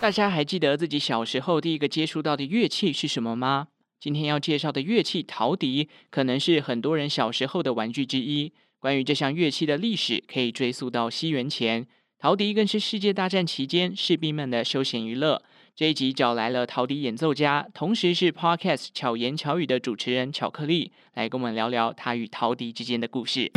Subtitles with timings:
[0.00, 3.68] 大家还记得自己小时候第一个接触到的乐器是什么吗？
[4.00, 8.50] 今天要介绍的乐器陶笛，可能是很多人小时候的玩具之一。
[8.78, 11.86] 关于这项乐器的历史，可以追溯到西元前。
[12.18, 15.42] 陶笛更是世界大战期间士兵们的休闲娱乐。
[15.76, 23.52] 这一集找来了陶笛演奏家，同时是 Podcast 巧言巧语的主持人巧克力，来跟我们聊聊他与陶笛之间的故事。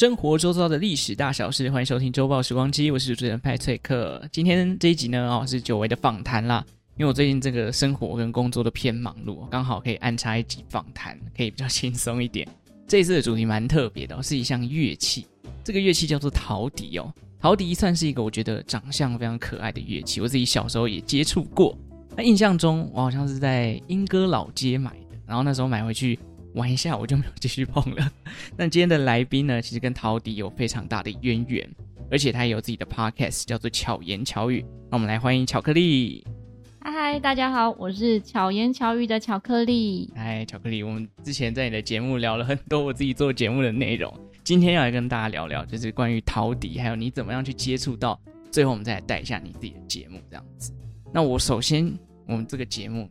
[0.00, 4.26] 生活周遭的历史大小事，欢迎收听周报时光机，我是主持人派翠克。
[4.32, 6.64] 今天这一集呢，哦，是久违的访谈啦，
[6.96, 12.48] 因为我最近这个生活跟工作都偏忙碌，刚好可以安插一集访谈，可以比较轻松一点。
[12.88, 15.26] 这一次的主题蛮特别的，是一项乐器，
[15.62, 17.12] 这个乐器叫做陶笛哦。
[17.38, 21.76] 陶笛算是一个我觉得长相非常可爱的乐器，我自己小时候也接触过。
[22.16, 26.18] 那印象中，我好像是在莺歌老街买的，然后那时候买回去。
[26.54, 28.10] 玩一下我就没有继续碰了。
[28.56, 31.68] 那今天的来宾呢，其实跟陶笛有非常大的渊源，
[32.10, 34.64] 而且他也有自己的 podcast，叫做巧言巧语。
[34.90, 36.26] 那我们来欢迎巧克力。
[36.80, 40.10] 嗨嗨，大家好，我是巧言巧语的巧克力。
[40.16, 44.12] 嗨，巧克力，我们之前在你的节目聊了很多我自己做节目的内容，
[44.42, 48.18] 今天要来跟大家聊聊，就是关于陶笛，还有你怎么样去接触到，
[48.50, 50.72] 最后我们再来带一下你自己的节目这样子。
[51.12, 51.92] 那我首先，
[52.26, 53.08] 我们这个节目。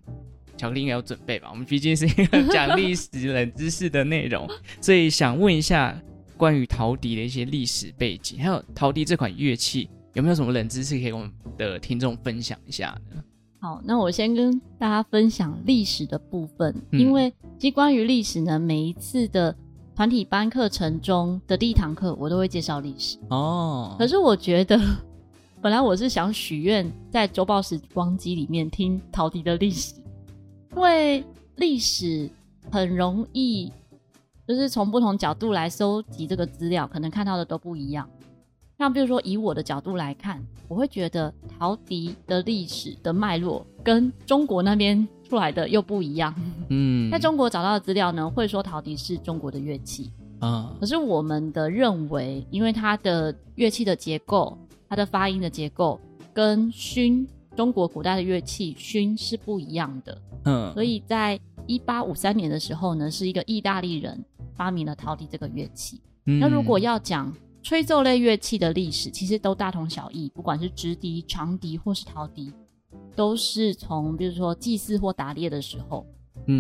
[0.60, 1.48] 巧克力应该有准备吧？
[1.50, 4.46] 我们毕竟是一个讲历史冷知识的内容，
[4.82, 5.98] 所以想问一下
[6.36, 13.24] 关于陶笛的一些历史背景，还有陶笛这款乐器有没有什么冷知识可以跟我们的听众分享一下呢？
[13.62, 19.56] 好，那我先跟大家分享历史的部分，嗯、因为其实关于历史呢，每一次的
[19.96, 23.96] 团体班课程中的第一堂课，我都会介绍历史哦。
[23.98, 24.80] 可是我觉得，
[25.62, 29.94] 本来我是想许愿在周报时光机里面听陶笛的历史。
[30.76, 31.24] 因为
[31.56, 32.30] 历史
[32.72, 33.72] 很容易，
[34.48, 38.10] 就是从不同角度来搜集这个资料，可能看到的都不一样。
[38.78, 46.34] 像比如说，以我的角度来看，我会觉得陶笛的历史的脉络跟中国那边出来的又不一样。
[46.70, 50.74] 嗯， 在中国找到的资料呢，会说陶笛是中国的乐器啊。
[50.80, 54.58] 可是我们的认为，因为它的乐器的结构、
[54.88, 56.00] 它的发音的结构
[56.34, 57.28] 跟埙。
[57.60, 61.38] 中国古代的乐器埙是不一样的，嗯，所以在
[61.68, 66.02] 一八五三年的时候呢，是一个意大利人发明了陶笛这个乐器。
[66.26, 72.50] 嗯，那如果要讲吹奏类乐器的历史，其实都大同小异，不管是直笛、长笛或是陶笛，
[73.14, 76.08] 都是从比如说祭祀或打猎的时候，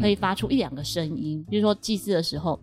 [0.01, 1.41] 可以发出一两个声音。
[1.49, 2.59] 比如说祭祀的时候，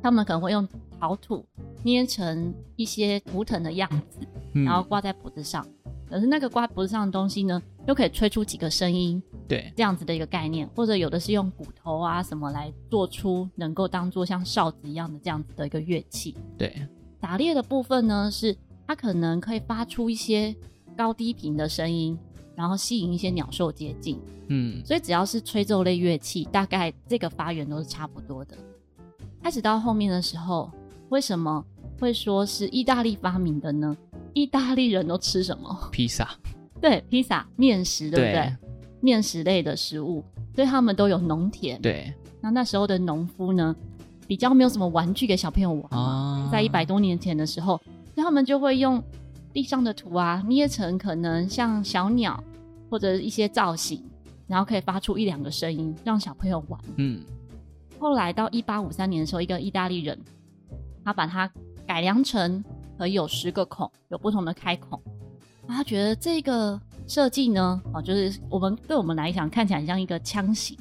[0.00, 0.68] 他们可能会用
[1.00, 1.44] 陶土
[1.82, 4.20] 捏成一些图腾的样子，
[4.52, 5.66] 然后挂在脖子上。
[6.08, 16.36] 可是那个挂脖子上的东西呢，又可以吹出几个声音，对，这样子的一个概念，或者有的是用骨头啊什么来做出能够当做像哨子一样的这样子的一个乐器。
[16.56, 16.86] 对，
[17.20, 18.56] 打猎的部分呢，是
[18.86, 20.54] 它可能可以发出一些
[20.96, 22.16] 高低频的声音，
[22.54, 24.20] 然后吸引一些鸟兽接近。
[24.48, 28.56] 嗯，所以只要是吹奏类乐器，大概这个发源都是差不多的。
[29.42, 30.70] 开始到后面的时候，
[31.08, 31.64] 为什么
[31.98, 33.96] 会说是意大利发明的呢？
[34.36, 35.88] 意大利人都吃什么？
[35.90, 36.28] 披萨。
[36.78, 38.54] 对，披萨面食，对不对？
[39.00, 40.22] 面食类的食物，
[40.54, 41.80] 所以他们都有农田。
[41.80, 42.12] 对。
[42.42, 43.74] 那那时候的农夫呢，
[44.26, 46.50] 比较没有什么玩具给小朋友玩嘛。
[46.52, 47.80] 在一百多年前的时候，
[48.14, 49.02] 那他们就会用
[49.54, 52.38] 地上的土啊，捏成可能像小鸟
[52.90, 54.04] 或者一些造型，
[54.46, 56.78] 然后可以发出一两个声音，让小朋友玩。
[56.96, 57.22] 嗯。
[57.98, 60.18] 后来到一八五三年的时候，一个意大利人，
[61.02, 61.50] 他把它
[61.86, 62.62] 改良成。
[62.98, 65.00] 可以有十个孔，有不同的开孔。
[65.68, 70.78] 他觉得这个设计呢，哦，就是我们对我们来讲看起来很像一个枪型，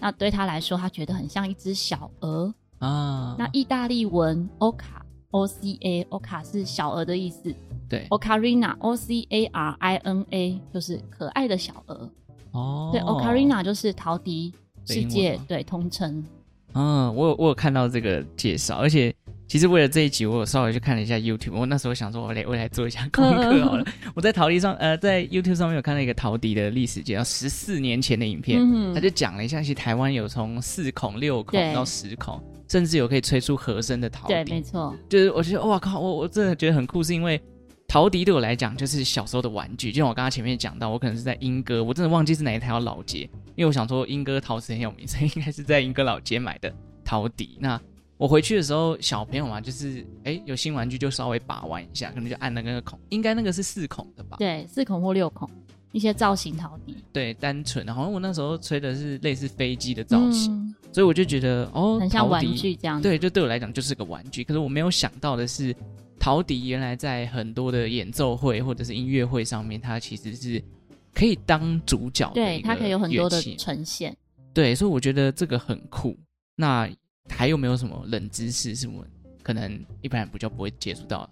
[0.00, 3.36] 那对他来说，他觉得很像一只小鹅啊。
[3.38, 7.54] 那意大利文 oca，o c a，oca 是小鹅的意思。
[7.90, 12.10] 对，ocarina，o c a r i n a，就是可爱的小鹅。
[12.52, 14.54] 哦，对，ocarina 就是陶笛
[14.86, 16.24] 世界对通称。
[16.72, 19.14] 嗯，我有我有看到这个介绍，而且。
[19.50, 21.54] 其实为了这一集，我有稍微去看了一下 YouTube。
[21.54, 23.84] 我那时候想说，我来我来做一下功课好了。
[24.14, 34.34] 我在陶笛上，呃，在 YouTube 上面有看到一个陶笛的历史介绍，十四年前的影片，嗯、他就讲了一下，其实台湾有从四孔、六孔到十孔，甚至有可以吹出和声的陶笛。
[34.34, 34.96] 对，没错。
[35.08, 37.42] 就是我觉得，哇靠，我我真的觉得很酷，是因为
[37.88, 39.90] 陶笛对我来讲就是小时候的玩具。
[39.90, 46.72] 就像我刚刚前面讲到，我可能是在莺歌，我真的忘记是哪一条老街，因为我想说莺歌陶瓷很有名，所以应该是在莺歌老街买的
[47.04, 47.58] 陶笛。
[47.58, 47.80] 那
[48.20, 54.36] 我回去的时候，小朋友嘛，就是哎，有新玩具就稍微把玩一下，可能就按那个孔，应该那个是四孔的吧？
[54.38, 55.48] 对，四孔或六孔。
[55.92, 63.02] 一些造型陶笛，对，单纯的，好像我那时候吹的是类似飞机的造型，嗯、所以我就觉得哦，很像玩具这样。
[63.02, 64.44] 对，就对我来讲就是个玩具。
[64.44, 65.74] 可是我没有想到的是，
[66.16, 70.62] 陶笛原来在很多的演奏会或者是音乐会上面，它其实是
[71.12, 74.16] 可以当主角的，对，它可以有很多的呈现。
[74.54, 76.16] 对，所以我觉得这个很酷。
[76.54, 76.88] 那
[77.28, 79.10] 还有没有什么冷知识是我们
[79.42, 81.30] 可能一般人比较不会接触到的？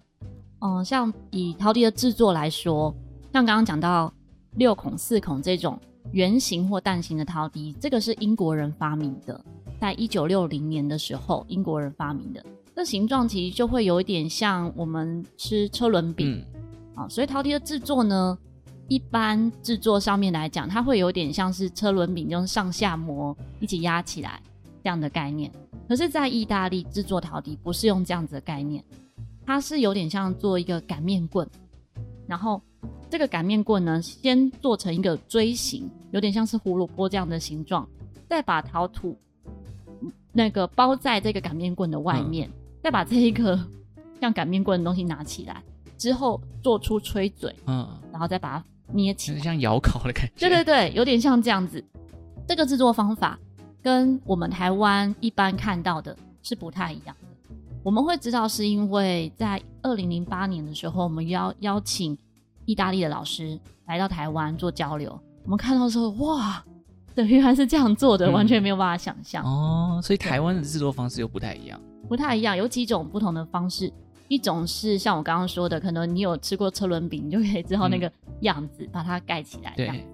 [0.59, 2.93] 嗯，像以陶笛的制作来说，
[3.33, 4.13] 像刚刚讲到。
[4.55, 5.79] 六孔、四孔这种
[6.11, 9.39] 圆形或蛋形的陶笛，这个是英国人发明的，
[9.79, 12.43] 在一九六零年的时候，英国人发明的。
[12.73, 16.43] 那形状其实就会有一点像我们吃车轮饼
[16.95, 18.35] 啊，所以陶笛的制作呢，
[18.87, 24.41] 一般制作上面来讲，它会有点像是车轮饼，用上下模一起压起来
[24.83, 25.51] 这样的概念。
[25.89, 28.81] 可是，在意大利制作陶笛不是用这样子的概念，
[29.45, 31.45] 它是有点像做一个擀面棍，
[32.25, 32.61] 然后。
[33.11, 37.89] 这个擀面棍呢，先做成一个锥形，有点像是胡萝卜这样的形状，
[38.29, 39.17] 再把陶土
[40.31, 42.53] 那个包在这个擀面棍的外面，嗯、
[42.83, 43.59] 再把这一个
[44.21, 45.63] 像擀面棍的东西拿起来，
[45.97, 50.47] 之后做出吹嘴，嗯，然后再把它捏起来，像窑烤的感觉。
[50.47, 51.83] 对对对，有点像这样子。
[52.47, 53.39] 这个制作方法
[53.81, 57.55] 跟我们台湾一般看到的是不太一样的。
[57.83, 62.17] 我们会知道是因为在二零零八年的时候，我们邀邀请。
[62.65, 66.63] 意大利的老师来到台湾做交流，我们看到说哇，
[67.15, 69.99] 对，原来是这样做的，嗯、完全没有办法想象哦。
[70.03, 73.91] 所以台湾的制作方式又不太一样，不太一样，有几种不同的方式。
[74.27, 78.11] 一种是像我刚刚说的，可能你有吃过车轮饼，你就可以知道那个
[78.41, 79.73] 样子，嗯、把它盖起来。
[79.75, 80.05] 对。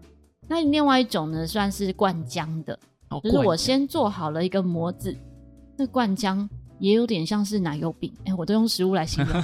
[0.48, 2.80] 那另外一种呢，算是灌浆的，
[3.10, 5.16] 哦、就是我先做好了一个模子，
[5.78, 6.48] 那灌浆。
[6.78, 9.42] 也有点像是奶油饼，哎、欸，我都用食物来形容。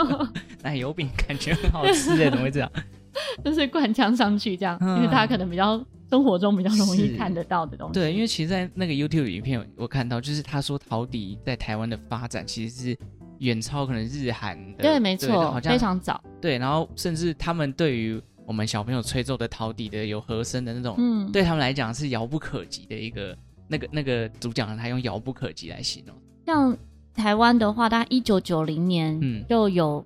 [0.64, 2.72] 奶油饼感觉很好吃哎，怎么会这样？
[3.44, 5.78] 就是灌浆上去这样，嗯、因为大家可能比较
[6.08, 7.92] 生活中比较容易看得到的东西。
[7.92, 12.98] 对，因为其实，在那个 YouTube 影片我看到，就是他说陶笛在台湾的发展其实是
[13.40, 14.82] 远超可能日韩的。
[14.82, 16.18] 对，没错，好像非常早。
[16.40, 18.18] 对，然后甚至他们对于
[18.50, 23.38] 我们小朋友吹奏的陶笛的有和声的那种，嗯，对他们来讲是遥不可及的一个
[23.68, 26.16] 那个那个主讲人，他用遥不可及来形容。
[26.44, 26.76] 像
[27.14, 30.04] 台湾的话，他一九九零年就有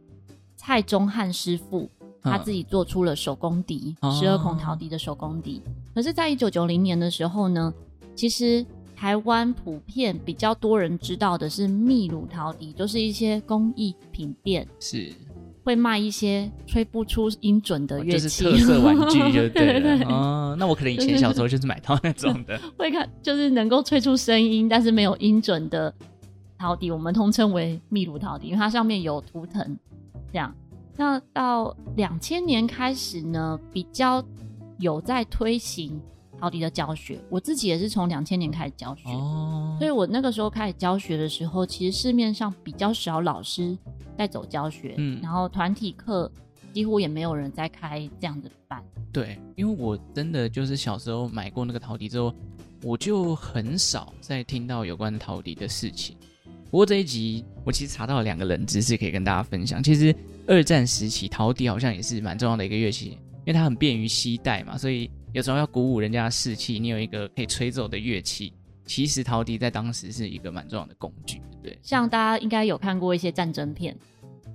[0.56, 1.88] 蔡宗翰师傅，
[2.20, 5.62] 嗯、他自己做出了手工笛，十二孔陶笛的手工笛。
[5.64, 7.72] 哦、可是，在一九九零年的时候呢，
[8.14, 8.62] 其实
[8.94, 14.68] 台湾普遍比较多人知道的是秘鲁陶笛，就是一些工艺品店。
[14.78, 15.10] 是
[15.64, 20.04] 会卖一些吹不出音准的乐器，哦，就是特色玩具， 就对了。
[20.06, 25.92] 哦，那我可能以前小时候就是买到那种的，会 看就是能够吹出声音，但是没有音准的。
[26.56, 29.76] 陶笛我们通称为秘鲁陶笛，因为它上面有图腾。
[30.32, 30.54] 这样，
[30.96, 34.24] 那到两千年开始呢，比较
[34.78, 36.00] 有在推行
[36.44, 37.18] 陶笛的教学。
[37.30, 43.74] 我自己也是从两千年开始教学，哦，所以我那个时候开始教学的时候，其实市面上比较少老师
[44.18, 46.30] 在走教学，嗯，然后团体课
[46.74, 48.84] 几乎也没有人在开这样的班。
[49.10, 52.34] 对，因为我真的就是小时候买过那个陶笛之后，
[52.82, 56.14] 我就很少再听到有关陶笛的事情。
[56.70, 59.82] 不过这一集我其实查到了两个冷知识可以跟大家分享。
[59.82, 60.14] 其实
[60.46, 68.54] 二战时期陶笛好像也是蛮重要的一个乐器，因为它很便于携带嘛，所以有时候要鼓舞人家的士气，你有一个可以吹奏的乐器。
[68.86, 71.76] 其实陶笛在当时是一个蛮重要的工具，对。
[71.82, 73.98] 像大家应该有看过一些战争片，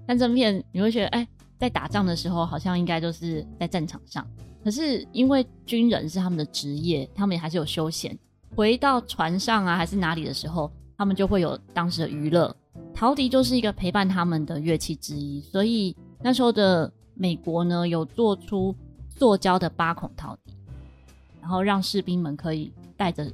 [0.08, 4.26] 战争片你会觉得，哎，在打仗的时候好像应该就是在战场上，
[4.64, 8.18] 可是因为军人是他们的职业，他们还是有休闲，
[8.56, 10.72] 回到船上啊还是哪里的时候。
[10.98, 12.54] 他们就会有当时的娱乐，
[12.94, 15.40] 陶笛就是一个陪伴他们的乐器之一。
[15.40, 18.76] 所以那时候的美国呢，有做出
[19.08, 20.54] 塑胶的八孔陶笛，
[21.42, 23.26] 然后让士兵们可以带着。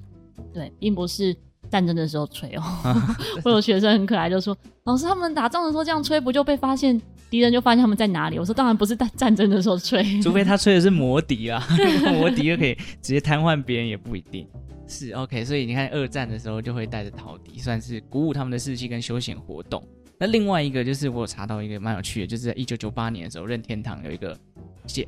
[0.54, 1.36] 对，并不是
[1.70, 2.64] 战争的时候吹哦。
[3.44, 11.62] 我有学生很可爱，就说：“老师，他们打仗的时候这样吹，不就被发现敌人就发现他们在哪里？”我说：“当然不是在战争的时候吹，除非他吹的是魔笛啊，
[12.14, 14.48] 魔笛就可以直接瘫痪别人，也不一定。”
[14.88, 19.84] 是 OK，所以你看二战的时候就会带着陶笛，算是鼓舞他们的士气跟休闲活动。
[20.20, 24.30] 那另外一个就是我有查到一个蛮有趣的，就是在一九九八年的时候，任天堂有一个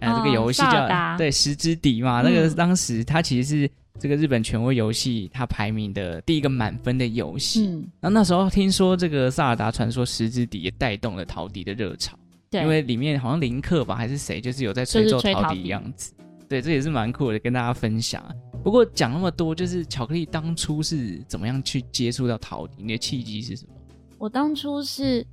[0.01, 7.67] 呃、哦、这个游戏叫对十之敌嘛，嗯、那个当时它其实是这个日本权威游戏它排名的第一个满分的游戏。
[7.67, 12.17] 嗯，那那时候听说这个萨尔达传说十之敌也带动了陶笛的热潮，
[12.49, 16.13] 对，因为里面好像林克吧还是谁，就是有在吹奏陶笛的样子。
[16.49, 18.23] 对，这也是蛮酷的，跟大家分享。
[18.63, 22.73] 不过讲那么多，就是巧克力当初是怎么样去接触到陶笛？
[22.77, 23.73] 你的契机是什么？
[24.17, 25.25] 我当初是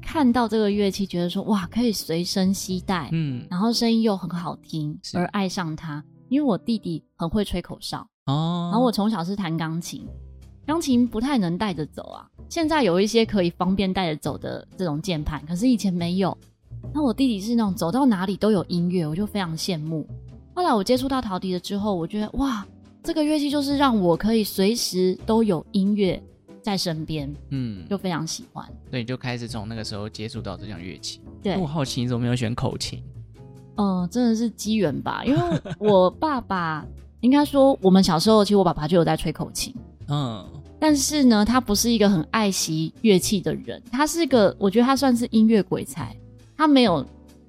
[0.00, 6.02] 看到这个乐器，觉得说哇，可以随身携带，嗯，然后声音又很好听，而爱上它。
[6.28, 10.06] 因为我弟弟很会吹口哨哦，然后我从小是弹钢琴，
[10.66, 12.28] 钢琴不太能带着走啊。
[12.50, 16.36] 现在有一些可以方便带着走的这种键盘，可是以前没有。
[16.94, 20.06] 那我弟弟是那种走到哪里都有音乐，我就非常羡慕。
[20.54, 22.66] 后来我接触到陶笛了之后，我觉得哇，
[23.02, 26.22] 这个乐器就是让我可以随时都有音乐
[26.70, 28.68] 在身边，嗯，就非常喜欢。
[28.90, 31.20] 所以就开始从那个时候接触到这项乐器。
[31.42, 33.02] 对，我好奇你怎么没有选口琴？
[33.76, 35.40] 嗯、呃，真的是机缘吧，因为
[35.78, 36.86] 我爸爸
[37.20, 39.74] 应该说，我们小时候其实我爸爸就有在吹口琴，
[40.08, 40.44] 嗯，
[40.78, 46.16] 但是呢，他不是一个很爱惜乐器的人，他是一个，我觉得他算是音乐鬼才，
[46.56, 47.06] 他没有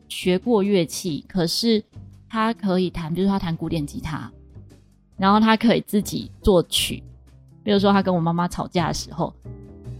[0.08, 1.84] 学过乐器，可是。
[2.32, 4.32] 他可以弹，比如说他弹古典吉他，
[5.18, 7.02] 然后他可以自己作曲。
[7.70, 9.32] 比如说他跟我妈妈吵架的时候，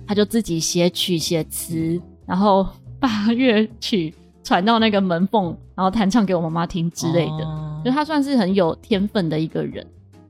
[0.08, 2.68] 他就自己写曲写词，然后
[3.00, 4.12] 把乐曲
[4.44, 7.46] 传到那个门缝，然后弹唱给我妈妈听之类的。
[7.46, 9.86] 哦、就他算是很有天分的一个人。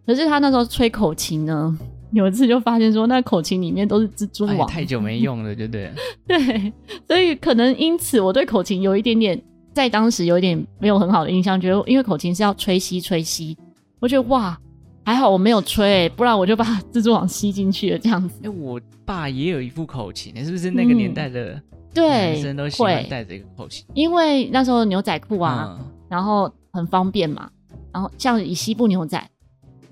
[0.06, 1.80] 可是他那时候吹口琴呢，
[2.12, 5.94] 有一次就发现说，那口琴里面都是蜘蛛网，哎、太久没用了，对不对？
[6.28, 6.74] 对，
[7.08, 9.42] 所以可能因此我对口琴有一点点。
[9.72, 13.58] 在当时有一点没有很好的印象，觉得因为口琴是要吹吸吹吸，
[14.02, 14.60] 我觉得哇，
[15.06, 18.36] 还好我没有吹，不然我就把蜘蛛网吸进去了这样子。
[18.40, 21.60] 哎、欸，我爸也有一副口琴，是不是那个年代的
[21.94, 23.86] 对男生都喜欢带着一个口琴？
[23.96, 27.50] 因为那时候牛仔裤啊，嗯、然后很方便嘛，
[27.92, 29.30] 然后像以西部牛仔，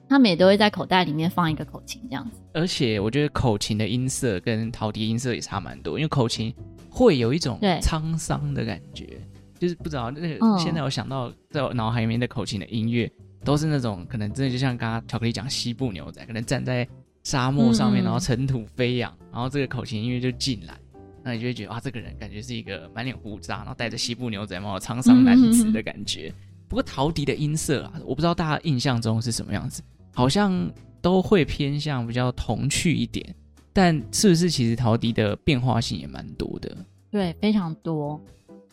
[0.07, 2.39] 他们也都会在口袋里面放一个口琴这样子。
[2.53, 6.53] 而且我觉得口琴的音色跟陶笛音色也差蛮多，因为口琴
[6.89, 9.19] 会有一种沧桑的感觉。
[9.59, 13.11] 就是不知道那个，现在我想到在我脑海里面的口琴的音乐，
[13.47, 16.85] 都是那种可能真的就像刚刚巧克力讲西部牛仔，可能站在
[17.23, 20.77] 沙漠上面，然后尘土飞扬，然后这个口琴音乐就进来，
[21.23, 26.29] 那你就会觉得啊，这个人感觉是一个满脸胡渣，然后戴着西部牛仔帽，沧桑男子的感觉。
[26.67, 29.81] 不过陶笛的音色啊，我不知道大家印象中是什么样子，
[30.13, 30.69] 好像
[31.01, 33.33] 都会偏向比较童趣一点，
[33.71, 36.75] 但是不是其实陶笛的变化性也蛮多的？
[37.09, 38.21] 对，非常多。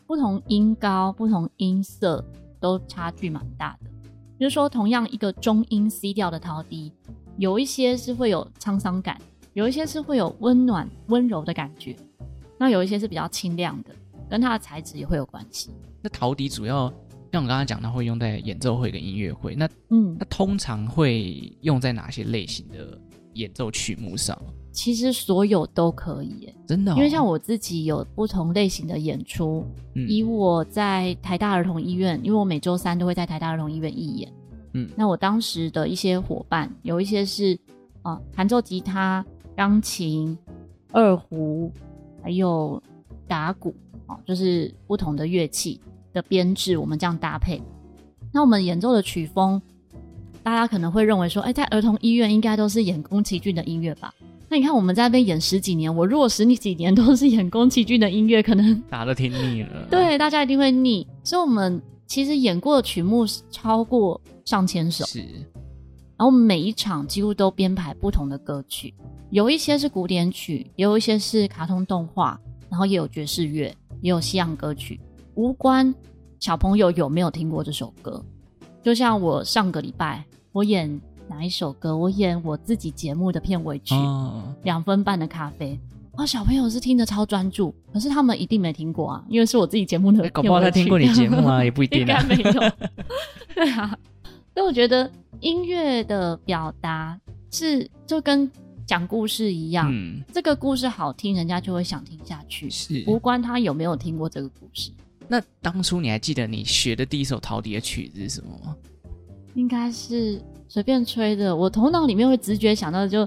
[0.04, 2.25] 不同音高、不同音色
[2.59, 3.90] 都差距蛮大的。
[4.45, 6.93] 比如说，同样一个中音 C 调的陶笛，
[7.39, 9.19] 有一些是会有沧桑感，
[9.55, 11.97] 有一些是会有温暖、温柔的感觉。
[12.59, 13.91] 那有一些是比较清亮的，
[14.29, 15.71] 跟它的材质也会有关系。
[16.03, 16.93] 那陶笛主要
[17.33, 19.55] 像我刚刚讲，它会用在演奏会跟音乐会。
[19.55, 23.01] 那嗯，它通常会用在哪些类型的
[23.33, 24.39] 演奏曲目上？
[24.75, 26.97] 其实所有都可以耶，真的哦。
[26.97, 29.64] 因为像我自己有不同类型的演出，
[29.95, 34.33] 嗯，以我在台大儿童医院，因为我每周三都会在台大儿童医院义演，
[34.73, 37.57] 嗯，那我当时的一些伙伴，有一些是
[38.02, 39.25] 啊弹奏吉他、
[39.57, 40.37] 钢琴、
[40.90, 41.71] 二胡，
[42.21, 42.83] 还有
[43.28, 43.73] 打鼓，
[44.07, 45.81] 啊，就是不同的乐器
[46.12, 47.62] 的编制，我们这样搭配。
[48.33, 49.62] 那我们演奏的曲风，
[50.43, 54.12] 大家可能会认为说，哎，在儿童医院应该都是演宫崎骏的音乐吧？
[54.54, 59.84] 那你看，我们在那边演十几年，我如果十几年都是演宫崎骏的音乐，可能大家都听腻了。
[59.90, 61.04] 对，大家一定会腻。
[61.25, 65.04] 所以，我们其实演过的曲目超过上千首。
[65.06, 65.18] 是。
[66.16, 68.94] 然后每一场几乎都编排不同的歌曲，
[69.30, 75.00] 有一些是古典曲，也有一些是卡通动画，然后也有爵士乐，也有西洋歌曲，
[75.34, 75.92] 无关
[76.38, 78.25] 小朋友有没有听过这首歌。
[78.84, 81.00] 就像我上个礼拜，我演。
[81.28, 81.97] 哪一首歌？
[81.97, 83.95] 我演我自己节目的片尾曲，
[84.62, 85.78] 两、哦、分半的咖啡。
[86.12, 90.33] 哇，小朋友是听得超专注，可是他们一定没听过啊，因为是我自己节目的片尾曲。
[90.33, 92.02] 搞不好他听过你节目啊， 也不一定。
[92.02, 92.52] 应该没有。
[93.52, 93.99] 对啊，
[94.54, 97.19] 所以我觉得音乐的表达
[97.50, 98.49] 是就跟
[98.87, 104.93] 讲故事一样，嗯，这个故事好听，人家就会想听下去，是无关他有没有听过这个故事。
[105.26, 108.76] 那当初你还记得你学的第一首陶笛的曲子是什么吗？
[109.54, 110.40] 应该是。
[110.75, 113.25] 随便吹的，我头脑里面会直觉想到就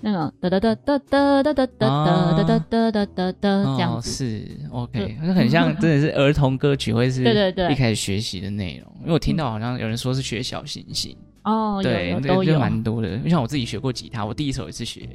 [0.00, 4.10] 那个哒哒哒哒哒哒哒哒哒哒哒哒哒哒哒这样子。
[4.10, 8.92] 是 OK，那很像 真的是儿童歌曲，会是对对对一开始学习的内容。
[9.02, 13.16] 因为我听到好像有人说是学小星星哦，对，都有蛮多的。
[13.18, 15.08] 就像我自己学过吉他，我第一首也是学，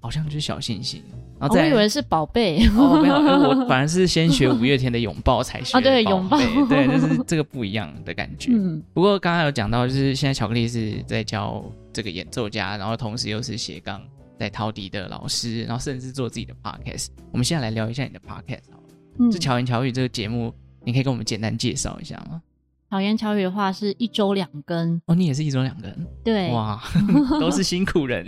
[0.00, 1.02] 好像就是小星星。
[1.38, 5.76] 然后再、哦、我以为是宝贝，哦，没有，我反而是先学五月天的拥抱才学。
[5.76, 8.52] 啊，对，拥抱，对，就是这个不一样的感觉。
[8.52, 11.62] 嗯，不过刚刚有讲到，就是现在巧克力是在教
[11.92, 14.00] 这个演奏家，然后同时又是斜杠
[14.38, 17.08] 在陶笛的老师，然后甚至做自己的 podcast。
[17.32, 18.94] 我们现在来聊一下你的 podcast 好了。
[19.18, 22.40] 嗯，这巧言巧语这个节目，你可以跟我们简单介绍一下吗？
[22.90, 25.00] 巧言巧语的话是一周两更。
[25.06, 25.92] 哦，你也是一周两更？
[26.24, 26.80] 对，哇，
[27.40, 28.26] 都是辛苦人。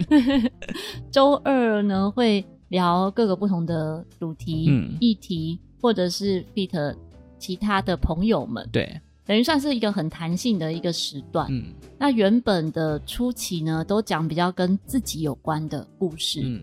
[1.10, 2.44] 周二呢会。
[2.68, 6.94] 聊各个不同的主题、嗯、议题，或者是 fit
[7.38, 11.46] 其他的朋友们，对，等于算是一个很弹性的一个时段。
[11.48, 16.42] 嗯，那原本的初期呢，都讲比较跟自己有关的故事。
[16.44, 16.62] 嗯，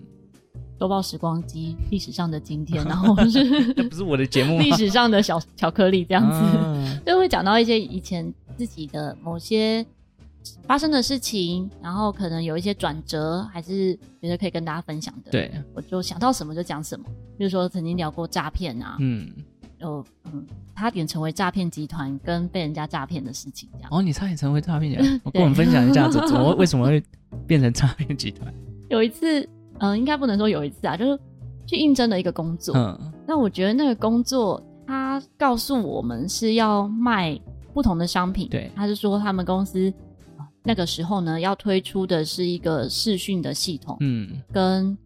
[0.79, 9.86] 周报时光机历史上的今天， 然后是这不是我的节目，历史上的小巧克力这样子，啊、 就会讲到一些以前自己的某些
[10.67, 15.32] 发生的事情，然后可能有一些转折，还是觉得可以跟大家分享的。
[15.32, 17.05] 对，我就想到什么就讲什么。
[17.38, 19.29] 比如说曾经聊过诈骗啊，嗯，
[19.79, 23.89] 有嗯，差点成为诈骗集团跟被人家诈骗的事情这样。
[23.91, 27.03] 哦，你差点成为诈骗集团， 我跟我们分享一下，怎么为什么会
[27.48, 28.53] 变成诈骗集团？
[28.88, 29.48] 有一次，
[29.79, 31.20] 嗯、呃，应该不能说有一次啊，就是
[31.65, 32.75] 去应征的一个工作。
[32.75, 37.39] 嗯，那我觉得那个工作，他告诉我们是要卖
[37.74, 38.50] 不同的商品。
[38.50, 39.94] 对，他是说他们公司。
[40.67, 44.98] 那个时候呢，要推出的是一个视讯的系统，嗯，跟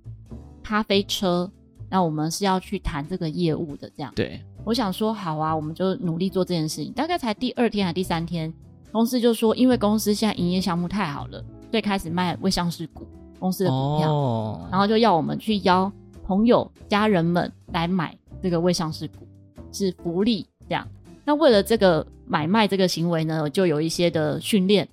[0.64, 1.52] 咖啡车，
[1.90, 4.10] 那我们是要去谈这个业务的，这样。
[4.16, 6.94] 对，我想说好啊，我们就努力做这件事情。
[6.94, 8.54] 大概才第二天还第三天，
[8.94, 13.06] 公司就说，因为公司现在营业项目太好了，所以开始卖未上市股，
[13.40, 15.92] 公司的股票，哦，然后就要我们去邀
[16.26, 19.28] 朋友、家人们来买这个未上市股，
[19.72, 20.88] 是福利这样。
[21.26, 24.88] 那为了这个买卖这个行为呢，就有一些的训练。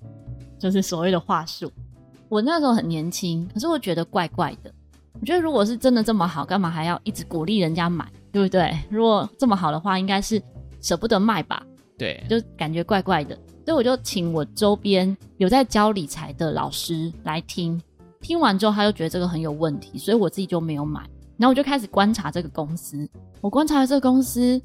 [0.59, 1.71] 就是所谓的话术，
[2.29, 4.73] 我那时候很年轻，可是我觉得怪怪的。
[5.19, 8.75] 我觉得如果是真的这么好，干嘛还要一直鼓励人家买，对不对？
[8.89, 10.41] 如果这么好的话，应该是
[10.81, 11.61] 舍不得卖吧？
[11.95, 13.37] 对，就感觉怪怪的。
[13.65, 17.79] 所以我就请我周边有在教理财的老师来听，
[18.21, 21.01] 听完之后他就觉得这个很有问题，所以我自己就没有买。
[21.37, 23.07] 然后我就开始观察这个公司，
[23.41, 24.59] 我观察了这个公司，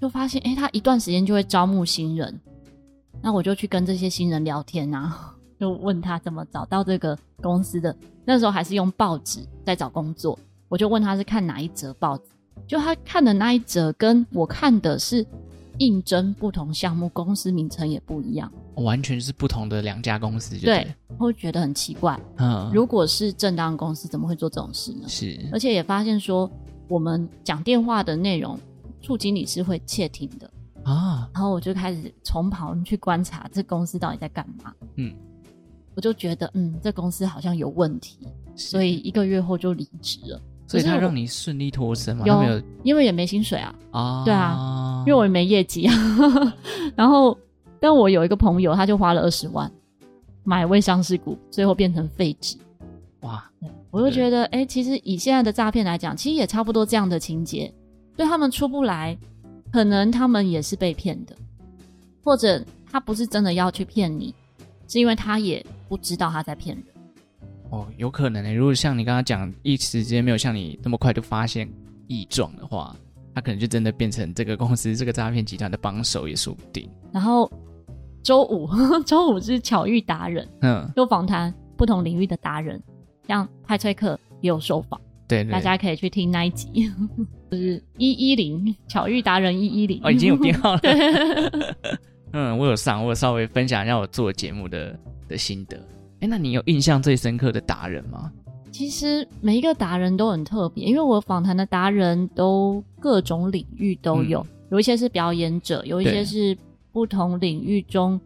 [0.00, 2.40] 就发现，诶，他一段时间就会招募新人。
[3.22, 7.94] 那我就去跟这些新人聊天啊， 就问他怎么找到这个公司的。
[8.24, 10.38] 那时候还是用报纸在找工作，
[10.68, 12.24] 我就问他是看哪一则报纸，
[12.66, 15.24] 就他看的那一则跟我看的是
[15.78, 20.84] 应征不同项目，公司名称也不一样，完全是不同的两家公司就对。
[20.84, 22.18] 对，会觉得很奇怪。
[22.36, 25.08] 嗯，如果是正当公司，怎么会做这种事呢？
[25.08, 26.50] 是，而且也发现说，
[26.88, 28.58] 我们讲电话的内容，
[29.00, 30.50] 处经理是会窃听的。
[30.84, 34.72] 啊，然后我就开始重跑去观察这公司到底在干嘛。
[34.96, 35.14] 嗯，
[35.94, 38.18] 我就觉得，嗯，这公司好像有问题，
[38.56, 40.40] 所以一个月后就离职了。
[40.66, 42.24] 所以他让你顺利脱身吗？
[42.26, 43.74] 有，没有，因为也没薪水啊。
[43.90, 45.94] 啊，对啊，因为我也没业绩啊。
[46.96, 47.36] 然后，
[47.80, 49.70] 但我有一个朋友，他就花了二十万
[50.44, 52.56] 买未上市股，最后变成废纸。
[53.20, 53.44] 哇，
[53.90, 57.72] 我就觉得，哎，其实以现在的诈骗来讲，其实也差不多这样的情节，
[58.16, 59.16] 对他们出不来。
[59.70, 61.36] 可能他们也是被骗的，
[62.24, 64.34] 或者他不是真的要去骗你，
[64.88, 66.84] 是因为他也不知道他在骗人。
[67.68, 68.50] 哦，有可能呢。
[68.54, 71.68] 如果像你刚刚讲，一时间没有像你那么快就发现
[72.06, 72.96] 异状的话，
[73.38, 76.90] 他可能就真的变成这个公司这个诈骗集团的帮手也说不定。
[77.12, 77.48] 然后
[78.20, 78.68] 周五，
[79.06, 82.82] 周五是巧遇达人，嗯，就访谈不同领域的达人，
[83.28, 85.00] 像派翠克也有受访。
[85.28, 86.90] 对，对，大家可以去听那一集，
[87.48, 90.80] 就是一一零巧遇达人一一零哦，已经有编号了。
[92.32, 94.98] 嗯，我有上，我有稍微分享一下我做节目的
[95.28, 95.76] 的心得。
[96.18, 98.32] 哎，那你有印象最深刻的达人吗？
[98.70, 106.56] 其实每一个达人都很特别，因为我访谈的达人都各种领域都有，嗯、有一些是表演者，有一些是
[106.92, 108.20] 不同领域中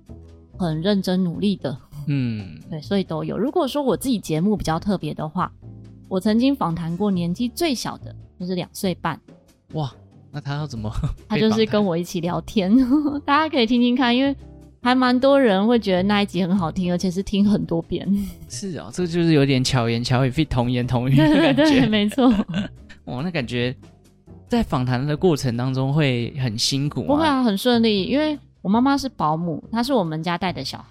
[0.58, 1.76] 很认真努力的。
[2.06, 3.38] 嗯，对，所以都有。
[3.38, 5.52] 如果说我自己节目比较特别的话。
[6.08, 9.18] 我曾经访谈过年纪最小的，就是两岁半。
[9.72, 9.90] 哇，
[10.30, 10.92] 那他要怎么？
[11.26, 12.70] 他就是跟我一起聊天，
[13.24, 14.36] 大家可以听听看，因为
[14.82, 18.06] 还蛮多人会觉得那一集很好听，而且是听很多遍。
[18.48, 21.62] 是哦，这就是有点巧言巧语，非童言童语的感觉。
[21.64, 22.28] 对，对，没错。
[23.04, 23.74] 哇， 那感觉
[24.48, 27.06] 在访谈的过程当中会很辛苦吗？
[27.06, 28.04] 不会啊，很顺利。
[28.04, 30.84] 因为我妈妈是保姆，她是我们家带的小孩，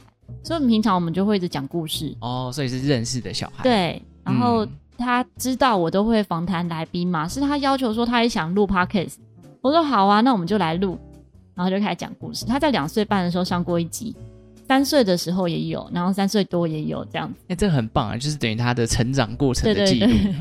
[0.44, 2.16] 所以平常我们就会一直讲故事。
[2.22, 3.64] 哦，所以是认识的小孩。
[3.64, 4.66] 对，然后。
[4.66, 9.16] 嗯他知道我都会访谈来宾嘛，是她要求说她也想录 podcast，
[9.60, 10.96] 我说好啊，那我们就来录，
[11.56, 12.46] 然后就开始讲故事。
[12.46, 14.16] 他在两岁半的时候上过一集，
[14.68, 17.40] 三岁的时候也有，然后三岁多也有这样子。
[17.44, 20.08] 哎、欸，这个很棒啊，就是等于他的成长过程的记录。
[20.08, 20.36] 对对对。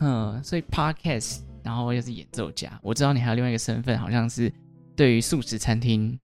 [0.00, 4.52] 嗯，所以 podcast，然后又是演奏家，我知道你还有另外一个身份，好像是
[4.94, 6.18] 对于素食餐厅。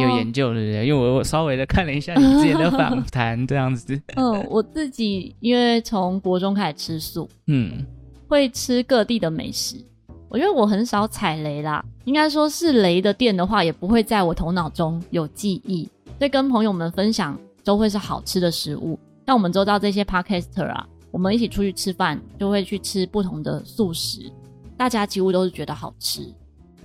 [0.00, 0.86] 有研究对不对？
[0.86, 4.00] 因为我我稍微的看了一下你之前的 访谈，这样子。
[4.14, 7.84] 嗯，我自己因为从国中开始吃素，嗯，
[8.28, 9.84] 会吃各地的美食。
[10.32, 15.86] 我觉得我很少踩雷啦，应该说是雷的店的话，也不会在我头脑中有记忆。
[16.18, 18.98] 所以跟朋友们分享都会是好吃的食物。
[19.26, 24.32] 像我们周遭这些 podcaster 啊，我们一起出去吃饭，就会去吃不同的素食，
[24.74, 26.26] 大家几乎都是觉得好吃。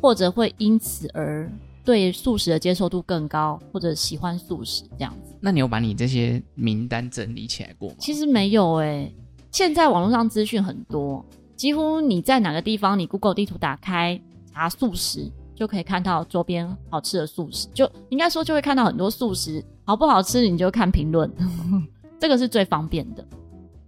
[0.02, 1.50] 或者会因此而
[1.86, 5.34] 对素食的接受度更高，或者喜欢素食这样子。
[5.40, 7.96] 那你有把你这些名单整理起来过吗？
[7.98, 9.16] 其实没有诶、欸，
[9.54, 11.26] 现在网络上资讯很多，
[11.58, 14.22] 几乎你在哪个地方，你 Google 地图打开
[14.54, 21.30] 查素食，就可以看到周边好吃的素食，就应该说就会看到很多素食好不好吃，你就看评论，
[22.20, 23.26] 这个是最方便的。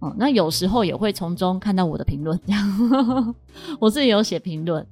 [0.00, 3.34] 哦，那有时候也会从中看到我的评论，这样，
[3.78, 4.84] 我自己有写评论。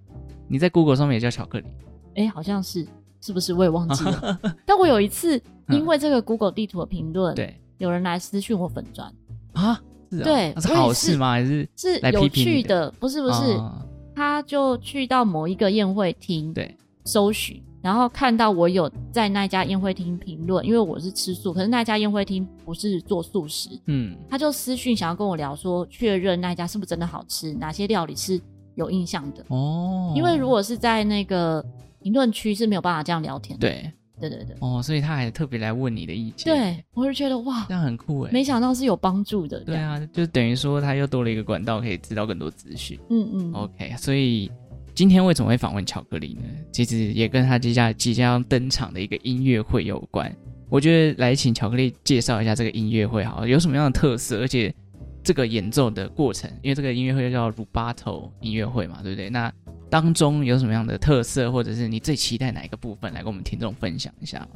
[0.47, 1.67] 你在 Google 上面也叫巧克力？
[2.15, 2.87] 哎、欸，好像是，
[3.21, 3.53] 是不是？
[3.55, 4.39] 我也忘记了。
[4.65, 9.13] 但我有一次因为这个 Google 地图的评论，对，有人来私讯我粉专
[9.55, 9.81] 啊，
[10.11, 11.31] 是啊，对，是好事吗？
[11.33, 12.91] 还是是有趣的？
[12.99, 13.83] 不是，不是，哦、
[14.15, 17.63] 他就去到某一个宴会厅，对，搜寻。
[17.81, 28.39] 然后看到我有在那家宴会厅评论，因为我是吃素，可是那家宴会厅不是做素食，嗯，他就私讯想要跟我聊说，确认那家是不是真的好吃，哪些料理是
[28.75, 30.13] 有印象的哦。
[30.17, 31.65] 因为如果是在那个
[32.03, 34.57] 评论区是没有办法这样聊天的，对，对对对。
[34.61, 39.61] 哦，所以他还特别来问你的意见，对，我就觉得哇，这样很酷哎，没想到是有帮助的。
[39.61, 42.99] 对啊，就等于说他又多了一个管道可以知道更多资讯。
[43.11, 44.51] 嗯嗯，OK，所以。
[44.95, 46.43] 今天为什么会访问巧克力呢？
[46.73, 50.35] 其实也跟他即将即将登场的一个音乐会有关。
[50.69, 54.41] 我觉得来请巧克力介绍一下这个音乐会，好，有什么样的特色？
[54.41, 54.75] 而且
[55.23, 59.31] 这个演奏的过程，因为这个音乐会叫 Rubato 音乐会嘛，对不对？
[59.31, 59.53] 那
[59.91, 64.47] 当中有什么样的特色，或者是你最期待哪一个部分，来跟我们听众分享一下？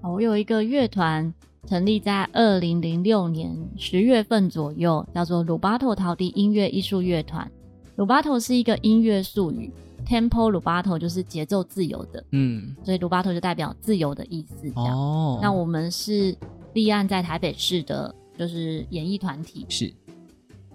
[0.00, 1.32] 好，我有一个乐团
[1.66, 7.50] 成立在二零零六年十月份左右，叫做 Rubato 陶笛音乐艺术乐团。
[7.96, 9.72] Rubato 是一个音乐术语
[10.06, 14.70] ，Tempo Rubato 就是节奏自由的，嗯，所以 Rubato 就代表自由的意思。
[14.70, 16.36] 这样，哦，那我们是
[16.74, 19.66] 立案在台北市的，就是演艺团体。
[19.68, 19.92] 是。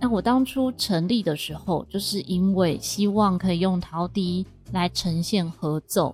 [0.03, 6.13] 那我当初成立的时候，就是因为希望可以用陶笛来呈现合奏。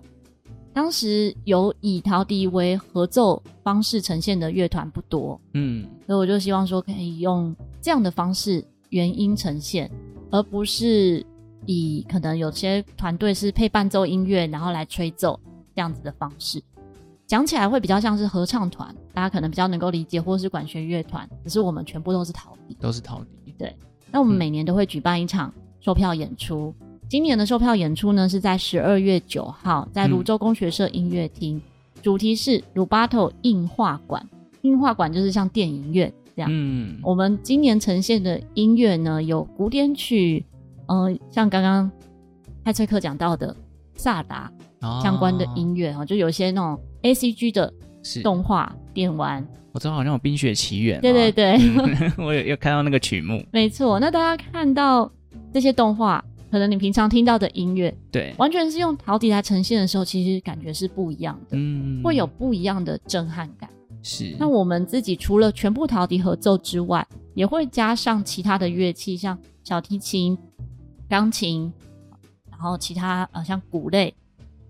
[0.72, 9.90] 当时有以陶笛为合奏方式呈现的乐团不多，嗯，所以我就希望说可以用这样的方式原音呈现。
[10.30, 11.26] 而不是
[11.66, 15.36] 以可能有些团队是配伴奏音乐，然后来吹奏
[15.74, 16.62] 这样子的方式，
[17.26, 21.28] 讲起来会比较像是合唱团，大家可能比较能够理解，或是管弦乐团。
[21.42, 23.39] 可是我们全部都是陶笛，都是陶笛。
[23.60, 23.76] 对，
[24.10, 26.74] 那我们每年都会举办一场售票演出。
[26.80, 31.62] 嗯、今年的售票演出呢，是在十二月九号，在泸州工学社音乐厅，嗯、
[32.00, 34.26] 主题是 Rubato 映画馆。
[34.62, 36.48] 映画馆就是像电影院这样。
[36.50, 40.42] 嗯，我们今年呈现的音乐呢，有古典曲，
[40.86, 41.90] 嗯、呃，像刚刚
[42.64, 43.54] 派翠克讲到的
[43.94, 44.50] 萨达
[45.02, 47.70] 相关的音乐哈，哦、就有一些那种 A C G 的
[48.22, 54.00] 动画电玩，我知道好像有《冰雪奇缘》，对对对，嗯、 我有有看到那个曲目，没错。
[54.00, 55.10] 那大家看到
[55.52, 63.68] 这些动画，可能你平常听到的音乐，对，完全是用陶笛来呈现的时候，其实感觉是不一样的，嗯，会有不一样的震撼感。
[64.02, 70.36] 是，那我们自己除了全部陶笛合奏之外，也会加上其他的乐器，像小提琴、
[71.06, 71.70] 钢琴，
[72.50, 74.14] 然后其他呃像鼓类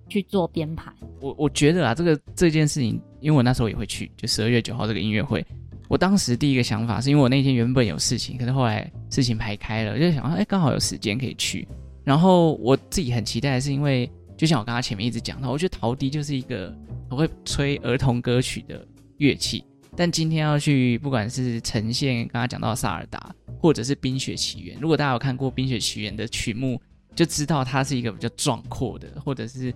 [0.09, 0.93] 去做编排。
[1.21, 5.45] 我我觉得啊，这个这件事情，因为我那时候也会去，就十二月九号这个音乐会。
[5.89, 11.67] 我当时第一个想法是因为我那天原本有事情，可是后来事情排开了，就想说，哎，刚好有时间可以去。
[12.05, 16.75] 然后我自己很期待是，因为就像我刚刚前面一直讲到，我觉得陶笛就是一个
[17.09, 18.87] 很会吹儿童歌曲的。
[19.19, 19.63] 乐器，
[19.95, 26.81] 但今天要去，不管是呈现刚刚讲到萨尔达，或者是《冰雪奇缘》，如果大家有看过《冰雪奇缘》的曲目，
[27.15, 29.71] 就知道它是一个比较壮阔的，或者是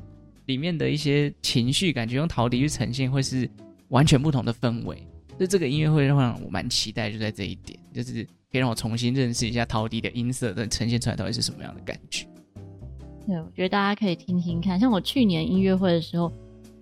[0.46, 3.48] 里面的一些情绪感觉用陶笛去呈现，会是
[3.88, 4.96] 完全不同的氛围。
[5.37, 12.26] 所以这个音乐会让我蛮期待，就在这一点，就是可以让我重新认识一下陶笛的音色，的呈现出来到底是什么样的感觉。
[13.26, 16.30] 对，我觉得大家可以听听看，像我去年音乐会的时候，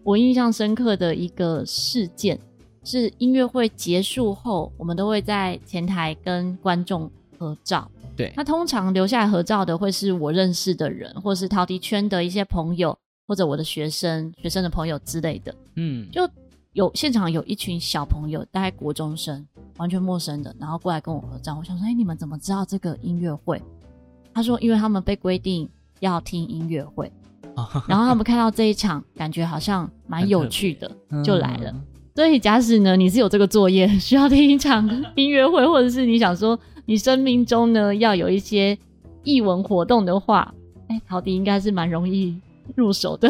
[0.02, 2.38] 我印象深刻的一个事件。
[2.84, 7.88] 是音乐会结束后，我们都会在前台跟观众合照。
[8.16, 15.54] 对，那通常留下来合照的会是我认识的人，或是陶笛圈的一些朋友，或者我的学生、学生的朋友之类的。
[15.76, 16.28] 嗯，就
[16.72, 19.46] 有现场有一群小朋友，大概国中生，
[19.78, 21.56] 完全陌生的，然后过来跟我合照。
[21.58, 23.60] 我想说，哎、欸，你们怎么知道这个音乐会？
[24.34, 25.68] 他说，因为他们被规定
[26.00, 27.12] 要听音乐会，
[27.86, 30.90] 然后他们看到这一场，感觉好像蛮有趣的，
[31.22, 31.74] 就来了。
[32.14, 38.78] 所以，假使呢，你是有这个作业，需要听一场 音乐会，或者是你想说你生命中呢要有一些
[39.22, 40.54] 艺文活动的话，
[40.88, 42.38] 哎、欸，陶笛应该是蛮容易
[42.76, 43.28] 入手的。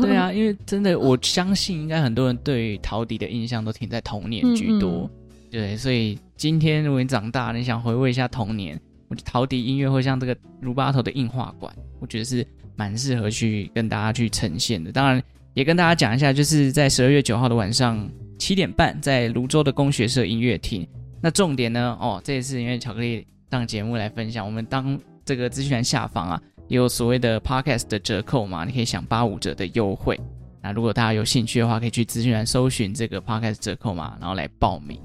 [0.00, 4.90] 对啊， 因为真的，我相信应该很多人对陶笛的印象都停在童年居多。
[4.90, 5.10] 嗯嗯
[5.52, 14.90] 对，所以今天如果你长大了，你想回味一下童年，我觉得陶笛音乐会像这个 Rubato 的硬化馆，我觉得是蛮适合去跟大家去呈现的。
[14.90, 20.88] 当然，也跟大家讲一下，就是在十二月九号的晚上七点半，在泸州的工学社音乐厅。
[21.20, 30.18] 那重点呢，哦，这一次因为巧克力上节目来分享，我们当这个资讯栏下方啊，也有所谓的 podcast 的折扣嘛，你可以享八五折的优惠。
[30.62, 34.98] 那如果大家有兴趣的话，可以去资讯栏搜寻这个 podcast 折扣嘛，然后来报名。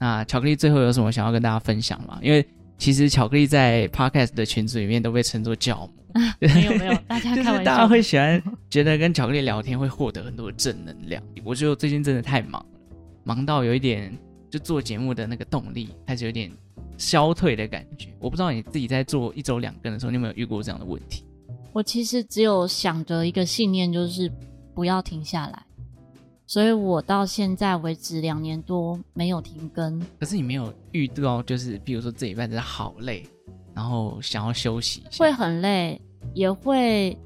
[0.00, 2.18] 那巧克力最后有什么想要跟大家分享吗？
[2.20, 2.44] 因为
[2.76, 6.20] 其实巧克力在 podcast 的群组里面都被称作教母。
[6.20, 11.22] 啊，没有没有， 大家就是大家会喜欢觉得跟巧克力聊天会获得很多的正能量。
[11.44, 12.66] 我觉得我最近真的太忙了，
[13.22, 14.12] 忙到有一点。
[14.50, 16.50] 就做节目的那个动力开始有点
[17.02, 18.14] 消退的感觉。
[18.20, 21.24] 我不知道你自己在做一周两更的时候，你有没有遇过这样的问题？
[21.72, 24.30] 我其实只有想着一个信念，就是
[24.72, 25.66] 不要停下来。
[26.46, 29.98] 所以我到现在为止两年多没有停更。
[30.20, 33.26] 可是你没有遇到，就是比如说这一半真的好累，
[33.74, 36.00] 然后想要休息，会很累，
[36.34, 37.18] 也会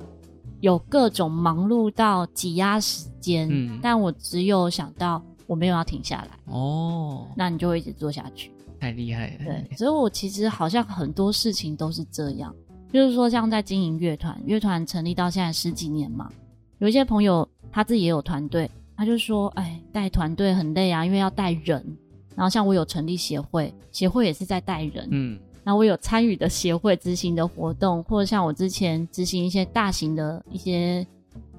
[0.60, 3.46] 有各种忙碌到挤压时间。
[3.50, 5.22] 嗯，但我只有想到。
[5.48, 9.44] 我没有要停下来哦，那你就会一直做下去，太厉害了。
[9.44, 12.54] 对， 所以我其实好像很多事情都是这样，
[12.92, 16.30] 就是说像在经营乐团，乐团成立到现在十几年嘛，
[16.78, 21.84] 有一些朋友他自己也有团队，他就说，哎，带团队很累啊，因为要带人。
[22.34, 31.06] 然后像我有成立协会，协会也是在带人，嗯，然后我有参与的协会执行的活动，或者像我之前执行一些大型的一些。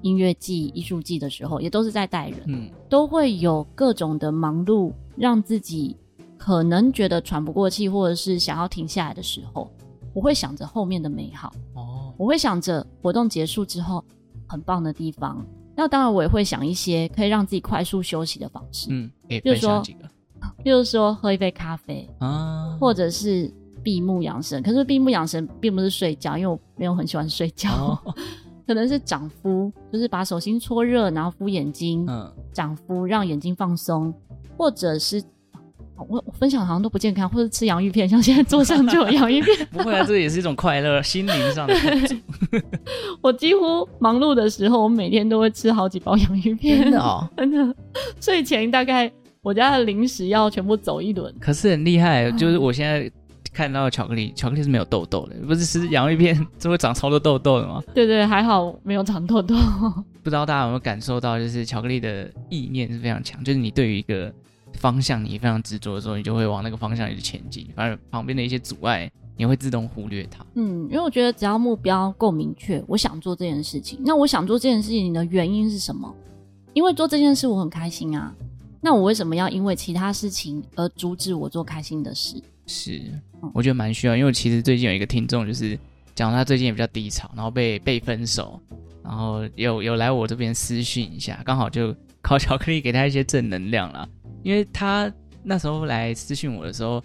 [0.02, 5.96] 音乐季、艺术季的时候，也都是在带人，嗯，都会有各种的忙碌，让自己
[6.38, 9.70] 可能觉得喘不过气，或者是想要停下来的时候，
[10.14, 11.52] 我会想着后面的美好。
[11.74, 14.02] 哦，我会想着活动结束之后
[14.46, 15.44] 很棒的地方。
[15.76, 19.82] 那当然，我也会想一些可以让自己快速休息的方式，嗯，比如说，
[20.64, 24.62] 比如说喝一杯咖啡啊，或者是闭目养神。
[24.62, 27.70] 可是闭目养神并不是睡觉，因为我没有很喜欢睡觉。
[27.70, 28.14] 哦。
[28.66, 34.12] 可能是掌敷，就是把手心搓热，然后敷眼睛，嗯，掌敷让眼睛放松，
[34.58, 35.22] 或者是
[36.08, 39.56] 我我分享好像都不健康，或者吃洋芋片，像现在桌上就有洋芋片。
[39.72, 41.74] 不会啊，这也是一种快乐，心灵上的。
[43.20, 46.82] 我几乎忙碌的时候，我每天都会吃好几包洋芋片。
[46.82, 47.74] 真的哦， 真的。
[48.20, 49.10] 睡前大概
[49.42, 51.34] 我家的零食要全部走一轮。
[51.40, 53.10] 可是很厉害，就是我现在。
[53.50, 57.82] 看到巧克力，巧克力是没有痘痘的，不是吃洋芋片就会长超多痘痘的吗？
[57.92, 59.56] 对对，还好没有长痘痘。
[60.22, 64.32] 不知道大家有没有感受到，就是巧克力的意念是非常强，就是你对于一个
[64.80, 70.44] 方向你非常执着的时候，你就会往那个方向一直前进，反而旁边的一些阻碍你会自动忽略它。
[70.54, 76.12] 嗯，因为我觉得只要目标够明确，我想做这件事情，那我想做这件事情的原因是什么？
[76.74, 78.34] 因为做这件事我很开心啊，
[78.80, 82.40] 那我为什么要因为其他事情而阻止我做开心的事？
[82.66, 83.02] 是，
[83.52, 85.78] 我觉得蛮需要，因为其实最近有一个听众就是
[86.14, 88.60] 讲他最近也比较低潮，然后被被分手，
[89.02, 94.06] 然后有有来我这边私讯一下，刚好就靠巧克力给他一些正能量啦。
[94.42, 97.02] 因为他那时候来私讯我的时候，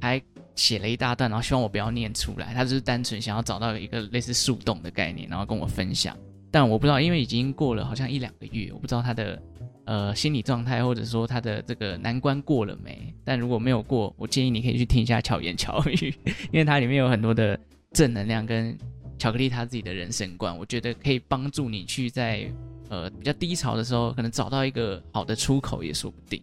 [0.00, 0.20] 还
[0.54, 6.16] 写了一大段，然后希望我不要念出来，他就是单纯想要找到一个类似树洞的概念，然后跟我分享。
[6.50, 9.40] 但我不知道，因为已经过了好像一两个月，我不知道他的。
[9.86, 13.14] 呃，心理状态或者说他的这个难关过了没？
[13.22, 16.14] 但如果没有过，我建议你可以去听一下巧言巧语，
[16.50, 17.60] 因为它里面有很多的
[17.92, 18.74] 正能量跟
[19.18, 22.50] 巧克力他自己的人生观，我觉得可以帮助你去在
[22.88, 26.42] 呃比较低潮的时候，可能找到一个好的出口也说不定。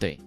[0.00, 0.18] 对，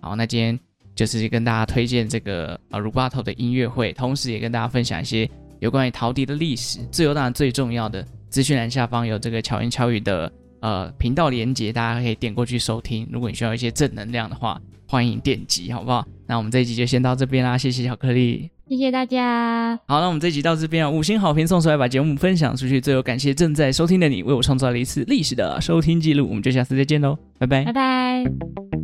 [0.00, 0.56] 好，那今天
[0.94, 6.78] 就是跟大家推荐这个呃 Rubato 的音乐会，同时也跟大家分享一些有关于陶笛的历史。
[6.92, 10.32] 自由当然最重要的，资讯栏下方有这个巧言巧语的。
[10.60, 13.04] 呃，频道连接大家可以点过去收听。
[13.10, 16.06] 如果你需要一些正能量的话，欢迎点击，好不好？
[16.24, 19.76] 那我们这一集就先到这边啦，谢谢巧克力，谢谢大家。
[19.88, 22.80] 好，那我们这一集到这边啊，五星好评送出来，把节目分享出去。
[22.80, 26.28] 最后感谢正在收听的你，为我创造了一次历史的收听记录。
[26.28, 28.81] 我们就下次再见喽，拜拜，拜拜。